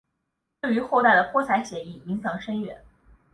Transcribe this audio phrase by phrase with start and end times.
[0.61, 2.83] 对于后代的泼彩写意影响深远。